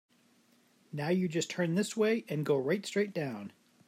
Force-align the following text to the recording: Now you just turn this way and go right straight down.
Now 0.91 1.09
you 1.09 1.27
just 1.27 1.51
turn 1.51 1.75
this 1.75 1.95
way 1.95 2.25
and 2.27 2.43
go 2.43 2.57
right 2.57 2.83
straight 2.87 3.13
down. 3.13 3.53